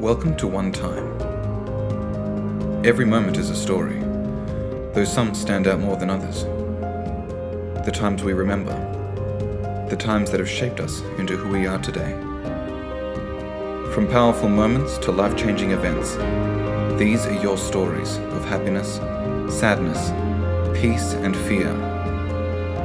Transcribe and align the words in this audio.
Welcome 0.00 0.34
to 0.36 0.46
One 0.46 0.72
Time. 0.72 1.04
Every 2.86 3.04
moment 3.04 3.36
is 3.36 3.50
a 3.50 3.54
story, 3.54 3.98
though 4.94 5.04
some 5.04 5.34
stand 5.34 5.66
out 5.66 5.78
more 5.78 5.94
than 5.98 6.08
others. 6.08 6.44
The 7.84 7.92
times 7.92 8.22
we 8.22 8.32
remember, 8.32 8.72
the 9.90 9.96
times 9.96 10.30
that 10.30 10.40
have 10.40 10.48
shaped 10.48 10.80
us 10.80 11.02
into 11.18 11.36
who 11.36 11.50
we 11.50 11.66
are 11.66 11.78
today. 11.78 12.12
From 13.92 14.08
powerful 14.08 14.48
moments 14.48 14.96
to 15.04 15.12
life 15.12 15.36
changing 15.36 15.72
events, 15.72 16.16
these 16.98 17.26
are 17.26 17.42
your 17.42 17.58
stories 17.58 18.16
of 18.16 18.46
happiness, 18.46 18.94
sadness, 19.54 20.12
peace, 20.80 21.12
and 21.12 21.36
fear. 21.36 21.74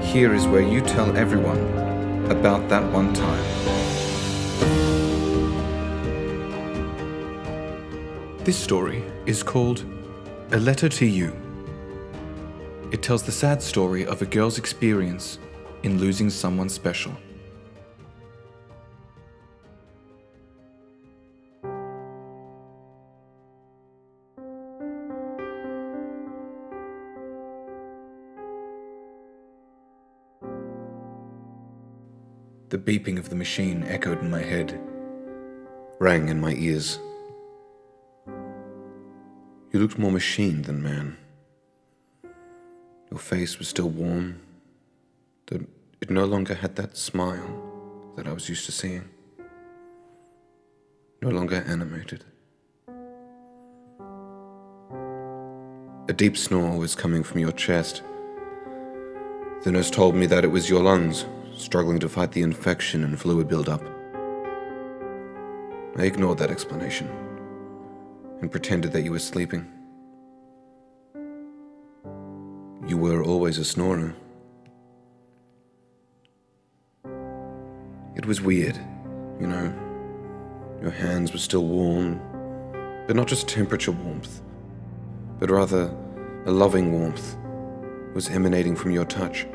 Here 0.01 0.33
is 0.33 0.47
where 0.47 0.67
you 0.67 0.81
tell 0.81 1.15
everyone 1.15 1.61
about 2.29 2.67
that 2.67 2.83
one 2.91 3.13
time. 3.13 3.74
This 8.45 8.59
story 8.59 9.03
is 9.25 9.41
called 9.41 9.83
A 10.51 10.59
Letter 10.59 10.87
to 10.87 11.05
You. 11.07 11.35
It 12.91 13.01
tells 13.01 13.23
the 13.23 13.31
sad 13.31 13.59
story 13.59 14.05
of 14.05 14.21
a 14.21 14.27
girl's 14.27 14.59
experience 14.59 15.39
in 15.81 15.97
losing 15.97 16.29
someone 16.29 16.69
special. 16.69 17.11
The 32.69 32.77
beeping 32.77 33.17
of 33.17 33.29
the 33.29 33.35
machine 33.35 33.83
echoed 33.87 34.21
in 34.21 34.29
my 34.29 34.43
head, 34.43 34.79
rang 35.99 36.29
in 36.29 36.39
my 36.39 36.53
ears. 36.53 36.99
You 39.75 39.81
looked 39.81 39.99
more 39.99 40.09
machine 40.09 40.61
than 40.61 40.81
man. 40.81 41.17
Your 43.11 43.19
face 43.19 43.59
was 43.59 43.67
still 43.67 43.89
warm, 43.89 44.39
though 45.47 45.65
it 45.99 46.09
no 46.09 46.23
longer 46.23 46.53
had 46.53 46.77
that 46.77 46.95
smile 46.95 48.13
that 48.15 48.25
I 48.25 48.31
was 48.31 48.47
used 48.47 48.65
to 48.67 48.71
seeing. 48.71 49.09
No 51.21 51.27
longer 51.27 51.61
animated. 51.67 52.23
A 56.07 56.13
deep 56.13 56.37
snore 56.37 56.77
was 56.77 56.95
coming 56.95 57.21
from 57.21 57.41
your 57.41 57.51
chest. 57.51 58.01
The 59.63 59.73
nurse 59.73 59.91
told 59.91 60.15
me 60.15 60.25
that 60.27 60.45
it 60.45 60.51
was 60.51 60.69
your 60.69 60.83
lungs 60.83 61.25
struggling 61.53 61.99
to 61.99 62.07
fight 62.07 62.31
the 62.31 62.43
infection 62.43 63.03
and 63.03 63.19
fluid 63.19 63.49
buildup. 63.49 63.83
I 65.97 66.03
ignored 66.03 66.37
that 66.37 66.49
explanation 66.49 67.09
and 68.41 68.51
pretended 68.51 68.91
that 68.93 69.01
you 69.03 69.11
were 69.11 69.19
sleeping. 69.19 69.67
You 72.87 72.97
were 72.97 73.23
always 73.23 73.57
a 73.57 73.65
snorer. 73.65 74.15
It 78.15 78.25
was 78.25 78.41
weird, 78.41 78.77
you 79.39 79.47
know. 79.47 79.73
Your 80.81 80.91
hands 80.91 81.31
were 81.31 81.39
still 81.39 81.65
warm, 81.65 82.19
but 83.07 83.15
not 83.15 83.27
just 83.27 83.47
temperature 83.47 83.91
warmth, 83.91 84.41
but 85.39 85.49
rather 85.49 85.93
a 86.45 86.51
loving 86.51 86.91
warmth 86.91 87.35
was 88.13 88.29
emanating 88.29 88.75
from 88.75 88.91
your 88.91 89.05
touch. 89.05 89.47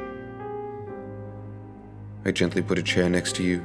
I 2.25 2.33
gently 2.33 2.63
put 2.63 2.79
a 2.79 2.83
chair 2.83 3.09
next 3.09 3.37
to 3.37 3.43
you. 3.43 3.65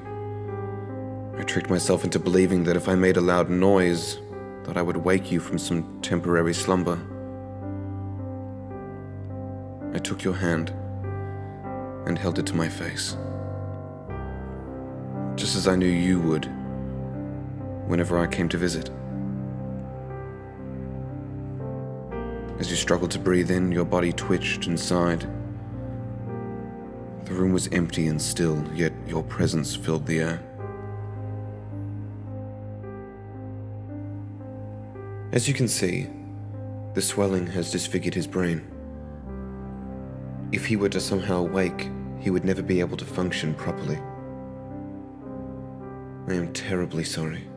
I 1.37 1.43
tricked 1.43 1.69
myself 1.69 2.03
into 2.03 2.19
believing 2.19 2.63
that 2.63 2.77
if 2.77 2.87
I 2.87 2.95
made 2.95 3.17
a 3.17 3.21
loud 3.21 3.49
noise, 3.49 4.19
that 4.65 4.77
I 4.77 4.81
would 4.81 4.97
wake 4.97 5.31
you 5.31 5.39
from 5.39 5.57
some 5.57 6.01
temporary 6.01 6.53
slumber. 6.53 6.99
I 9.93 9.99
took 9.99 10.23
your 10.23 10.33
hand 10.33 10.73
and 12.05 12.17
held 12.17 12.39
it 12.39 12.45
to 12.47 12.55
my 12.55 12.67
face. 12.67 13.15
Just 15.35 15.55
as 15.55 15.67
I 15.67 15.75
knew 15.75 15.87
you 15.87 16.19
would 16.19 16.45
whenever 17.87 18.17
I 18.17 18.27
came 18.27 18.49
to 18.49 18.57
visit. 18.57 18.89
As 22.59 22.69
you 22.69 22.75
struggled 22.75 23.11
to 23.11 23.19
breathe 23.19 23.51
in, 23.51 23.71
your 23.71 23.85
body 23.85 24.13
twitched 24.13 24.67
and 24.67 24.79
sighed. 24.79 25.21
The 27.25 27.33
room 27.33 27.53
was 27.53 27.67
empty 27.71 28.07
and 28.07 28.21
still, 28.21 28.63
yet 28.73 28.93
your 29.07 29.23
presence 29.23 29.75
filled 29.75 30.05
the 30.05 30.19
air. 30.19 30.54
As 35.31 35.47
you 35.47 35.53
can 35.53 35.67
see, 35.67 36.07
the 36.93 37.01
swelling 37.01 37.47
has 37.47 37.71
disfigured 37.71 38.13
his 38.13 38.27
brain. 38.27 38.65
If 40.51 40.65
he 40.65 40.75
were 40.75 40.89
to 40.89 41.01
somehow 41.01 41.41
wake, 41.43 41.89
he 42.19 42.29
would 42.29 42.45
never 42.45 42.61
be 42.61 42.79
able 42.79 42.97
to 42.97 43.05
function 43.05 43.53
properly. 43.53 43.97
I 46.27 46.33
am 46.33 46.53
terribly 46.53 47.03
sorry. 47.03 47.47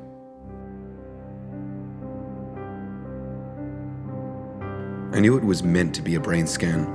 I 5.13 5.21
knew 5.21 5.37
it 5.37 5.45
was 5.45 5.63
meant 5.63 5.95
to 5.95 6.03
be 6.03 6.17
a 6.17 6.21
brain 6.21 6.47
scan. 6.47 6.87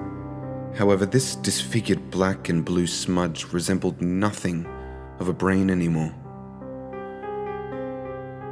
However, 0.76 1.06
this 1.06 1.36
disfigured 1.38 2.12
black 2.12 2.50
and 2.50 2.66
blue 2.66 2.88
smudge 2.88 3.46
resembled 3.54 4.02
nothing 4.02 4.66
of 5.20 5.30
a 5.30 5.34
brain 5.34 5.70
anymore. 5.70 6.14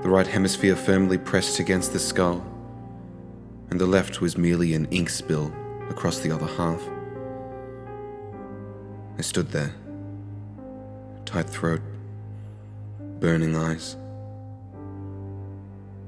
The 0.02 0.10
right 0.10 0.26
hemisphere 0.26 0.76
firmly 0.76 1.20
pressed 1.20 1.60
against 1.60 1.94
the 1.94 2.00
skull, 2.00 2.44
and 3.70 3.80
the 3.80 3.86
left 3.86 4.20
was 4.20 4.36
merely 4.36 4.74
an 4.74 4.88
ink 4.90 5.12
spill 5.12 5.54
across 5.90 6.20
the 6.20 6.32
other 6.32 6.48
half. 6.48 6.82
I 9.20 9.22
stood 9.22 9.52
there, 9.52 9.76
tight 11.26 11.48
throat, 11.48 11.82
burning 13.20 13.56
eyes. 13.56 13.96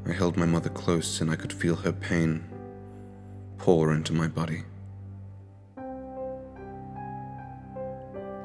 I 0.08 0.12
held 0.12 0.38
my 0.38 0.48
mother 0.48 0.70
close 0.70 1.22
and 1.22 1.30
I 1.30 1.36
could 1.36 1.53
feel 1.53 1.76
her 1.76 1.94
pain 1.94 2.44
pour 3.59 3.94
into 3.94 4.12
my 4.12 4.28
body. 4.28 4.64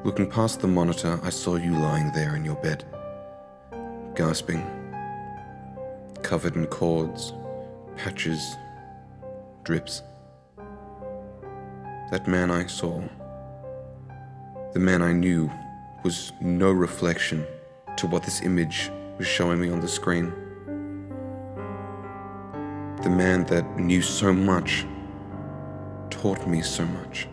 Looking 0.03 0.29
past 0.29 0.59
the 0.59 0.67
monitor, 0.67 1.19
I 1.23 1.31
saw 1.31 1.55
you 1.55 1.71
lying 1.71 2.11
there 2.13 2.35
in 2.35 2.45
your 2.45 2.55
bed, 2.55 2.85
gasping, 4.15 4.78
covered 6.29 6.55
in 6.55 6.67
cords, 6.67 7.33
patches, 7.97 8.55
drips. 9.63 10.03
That 12.11 12.27
man 12.27 12.51
I 12.51 12.67
saw, 12.67 13.01
the 14.73 14.79
man 14.79 15.01
I 15.01 15.11
knew, 15.11 15.49
was 16.03 16.31
no 16.39 16.71
reflection 16.71 17.47
to 17.97 18.05
what 18.05 18.21
this 18.21 18.43
image 18.43 18.91
was 19.17 19.25
showing 19.25 19.59
me 19.59 19.71
on 19.71 19.79
the 19.79 19.87
screen. 19.87 20.31
The 23.01 23.09
man 23.09 23.45
that 23.45 23.79
knew 23.79 24.03
so 24.03 24.31
much 24.31 24.85
taught 26.11 26.45
me 26.45 26.61
so 26.61 26.85
much. 26.85 27.27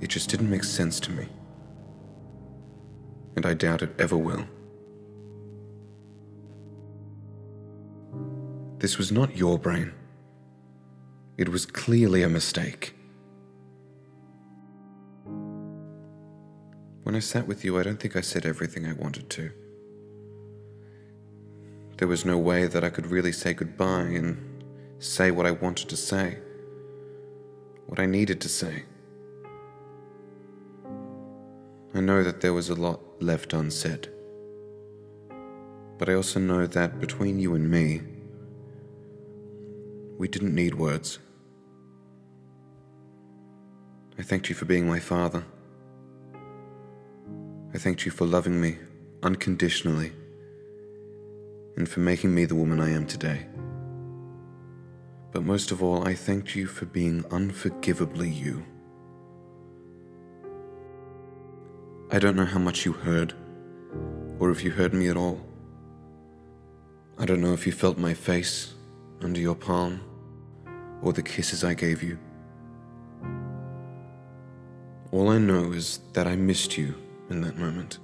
It 0.00 0.08
just 0.08 0.28
didn't 0.28 0.50
make 0.50 0.64
sense 0.64 0.98
to 0.98 1.12
me. 1.12 1.28
And 3.36 3.46
I 3.46 3.54
doubt 3.54 3.82
it 3.82 3.94
ever 4.00 4.16
will. 4.16 4.44
This 8.84 8.98
was 8.98 9.10
not 9.10 9.34
your 9.34 9.58
brain. 9.58 9.94
It 11.38 11.48
was 11.48 11.64
clearly 11.64 12.22
a 12.22 12.28
mistake. 12.28 12.94
When 17.02 17.14
I 17.14 17.20
sat 17.20 17.46
with 17.46 17.64
you, 17.64 17.78
I 17.78 17.82
don't 17.82 17.98
think 17.98 18.14
I 18.14 18.20
said 18.20 18.44
everything 18.44 18.86
I 18.86 18.92
wanted 18.92 19.30
to. 19.30 19.50
There 21.96 22.08
was 22.08 22.26
no 22.26 22.36
way 22.36 22.66
that 22.66 22.84
I 22.84 22.90
could 22.90 23.06
really 23.06 23.32
say 23.32 23.54
goodbye 23.54 24.12
and 24.20 24.36
say 24.98 25.30
what 25.30 25.46
I 25.46 25.52
wanted 25.52 25.88
to 25.88 25.96
say, 25.96 26.36
what 27.86 27.98
I 27.98 28.04
needed 28.04 28.38
to 28.42 28.50
say. 28.50 28.82
I 31.94 32.00
know 32.00 32.22
that 32.22 32.42
there 32.42 32.52
was 32.52 32.68
a 32.68 32.74
lot 32.74 33.00
left 33.18 33.54
unsaid. 33.54 34.10
But 35.96 36.10
I 36.10 36.12
also 36.12 36.38
know 36.38 36.66
that 36.66 37.00
between 37.00 37.38
you 37.38 37.54
and 37.54 37.70
me, 37.70 38.02
we 40.18 40.28
didn't 40.28 40.54
need 40.54 40.74
words. 40.74 41.18
I 44.18 44.22
thanked 44.22 44.48
you 44.48 44.54
for 44.54 44.64
being 44.64 44.86
my 44.86 45.00
father. 45.00 45.44
I 47.74 47.78
thanked 47.78 48.04
you 48.04 48.12
for 48.12 48.24
loving 48.24 48.60
me 48.60 48.78
unconditionally 49.24 50.12
and 51.76 51.88
for 51.88 52.00
making 52.00 52.32
me 52.32 52.44
the 52.44 52.54
woman 52.54 52.80
I 52.80 52.90
am 52.90 53.06
today. 53.06 53.46
But 55.32 55.42
most 55.42 55.72
of 55.72 55.82
all, 55.82 56.06
I 56.06 56.14
thanked 56.14 56.54
you 56.54 56.66
for 56.66 56.86
being 56.86 57.24
unforgivably 57.32 58.30
you. 58.30 58.64
I 62.12 62.20
don't 62.20 62.36
know 62.36 62.44
how 62.44 62.60
much 62.60 62.84
you 62.84 62.92
heard, 62.92 63.34
or 64.38 64.52
if 64.52 64.62
you 64.62 64.70
heard 64.70 64.94
me 64.94 65.08
at 65.08 65.16
all, 65.16 65.40
I 67.18 67.26
don't 67.26 67.40
know 67.40 67.52
if 67.52 67.66
you 67.66 67.72
felt 67.72 67.98
my 67.98 68.14
face 68.14 68.73
under 69.24 69.40
your 69.40 69.54
palm 69.54 70.00
or 71.02 71.12
the 71.12 71.22
kisses 71.22 71.64
I 71.64 71.74
gave 71.74 72.02
you. 72.02 72.18
All 75.12 75.30
I 75.30 75.38
know 75.38 75.72
is 75.72 76.00
that 76.12 76.26
I 76.26 76.36
missed 76.36 76.76
you 76.76 76.94
in 77.30 77.40
that 77.40 77.56
moment. 77.56 77.98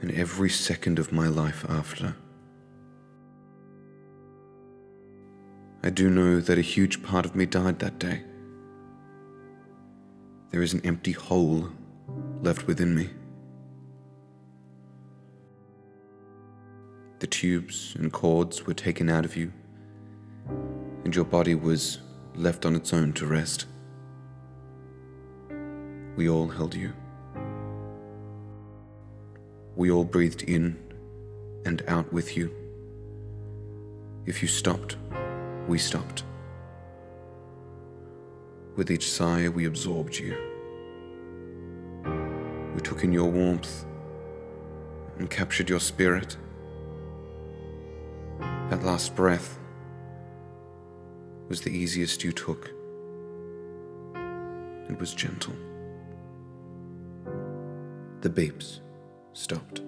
And 0.00 0.10
every 0.10 0.50
second 0.50 0.98
of 0.98 1.12
my 1.12 1.28
life 1.28 1.64
after. 1.68 2.16
I 5.82 5.90
do 5.90 6.08
know 6.10 6.40
that 6.40 6.58
a 6.58 6.62
huge 6.62 7.02
part 7.02 7.26
of 7.26 7.36
me 7.36 7.46
died 7.46 7.78
that 7.78 7.98
day. 7.98 8.22
There 10.50 10.62
is 10.62 10.72
an 10.72 10.80
empty 10.84 11.12
hole 11.12 11.68
left 12.42 12.66
within 12.66 12.94
me. 12.94 13.10
The 17.24 17.30
tubes 17.30 17.96
and 17.98 18.12
cords 18.12 18.66
were 18.66 18.74
taken 18.74 19.08
out 19.08 19.24
of 19.24 19.34
you, 19.34 19.50
and 21.04 21.16
your 21.16 21.24
body 21.24 21.54
was 21.54 22.00
left 22.34 22.66
on 22.66 22.76
its 22.76 22.92
own 22.92 23.14
to 23.14 23.24
rest. 23.24 23.64
We 26.16 26.28
all 26.28 26.48
held 26.48 26.74
you. 26.74 26.92
We 29.74 29.90
all 29.90 30.04
breathed 30.04 30.42
in 30.42 30.78
and 31.64 31.82
out 31.88 32.12
with 32.12 32.36
you. 32.36 32.54
If 34.26 34.42
you 34.42 34.48
stopped, 34.48 34.98
we 35.66 35.78
stopped. 35.78 36.24
With 38.76 38.90
each 38.90 39.10
sigh, 39.10 39.48
we 39.48 39.64
absorbed 39.64 40.18
you. 40.18 40.36
We 42.74 42.82
took 42.82 43.02
in 43.02 43.14
your 43.14 43.30
warmth 43.30 43.86
and 45.16 45.30
captured 45.30 45.70
your 45.70 45.80
spirit. 45.80 46.36
That 48.74 48.84
last 48.84 49.14
breath 49.14 49.56
was 51.48 51.60
the 51.60 51.70
easiest 51.70 52.24
you 52.24 52.32
took. 52.32 52.72
It 54.90 54.98
was 54.98 55.14
gentle. 55.14 55.54
The 58.22 58.30
beeps 58.30 58.80
stopped. 59.32 59.82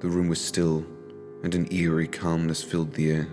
The 0.00 0.08
room 0.08 0.28
was 0.28 0.40
still, 0.40 0.86
and 1.42 1.54
an 1.54 1.70
eerie 1.70 2.08
calmness 2.08 2.62
filled 2.62 2.94
the 2.94 3.10
air. 3.10 3.28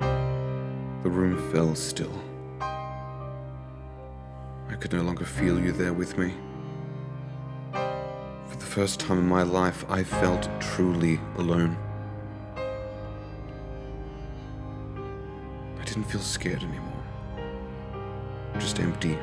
The 0.00 1.10
room 1.10 1.52
fell 1.52 1.76
still. 1.76 2.20
I 2.60 4.74
could 4.80 4.92
no 4.92 5.02
longer 5.02 5.24
feel 5.24 5.60
you 5.60 5.70
there 5.70 5.92
with 5.92 6.18
me. 6.18 6.34
First 8.76 9.00
time 9.00 9.18
in 9.18 9.26
my 9.26 9.42
life, 9.42 9.86
I 9.88 10.04
felt 10.04 10.50
truly 10.60 11.18
alone. 11.38 11.78
I 15.80 15.84
didn't 15.86 16.04
feel 16.04 16.20
scared 16.20 16.62
anymore, 16.62 17.02
just 18.58 18.78
empty 18.78 19.16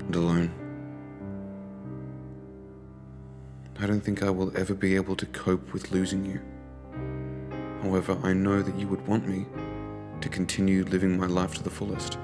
and 0.00 0.16
alone. 0.16 0.50
I 3.78 3.86
don't 3.86 4.00
think 4.00 4.24
I 4.24 4.30
will 4.30 4.50
ever 4.58 4.74
be 4.74 4.96
able 4.96 5.14
to 5.14 5.26
cope 5.26 5.72
with 5.72 5.92
losing 5.92 6.24
you. 6.24 6.40
However, 7.82 8.18
I 8.24 8.32
know 8.32 8.60
that 8.60 8.76
you 8.76 8.88
would 8.88 9.06
want 9.06 9.28
me 9.28 9.46
to 10.20 10.28
continue 10.28 10.82
living 10.86 11.16
my 11.16 11.26
life 11.26 11.54
to 11.54 11.62
the 11.62 11.70
fullest. 11.70 12.18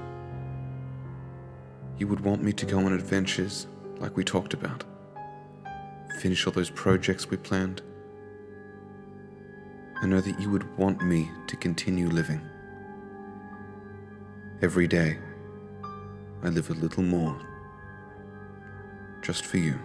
You 1.97 2.09
would 2.09 2.19
want 2.19 2.43
me 2.43 2.51
to 2.51 2.65
go 2.65 2.79
on 2.79 2.91
adventures 2.91 3.67
like 3.99 4.17
we 4.17 4.25
talked 4.25 4.53
about, 4.53 4.83
finish 6.19 6.45
all 6.45 6.51
those 6.51 6.69
projects 6.69 7.29
we 7.29 7.37
planned. 7.37 7.81
I 10.01 10.05
know 10.05 10.19
that 10.19 10.39
you 10.39 10.49
would 10.49 10.77
want 10.77 11.01
me 11.01 11.31
to 11.47 11.55
continue 11.55 12.09
living. 12.09 12.41
Every 14.61 14.87
day, 14.87 15.17
I 16.43 16.49
live 16.49 16.69
a 16.69 16.73
little 16.73 17.03
more 17.03 17.39
just 19.21 19.45
for 19.45 19.57
you. 19.57 19.79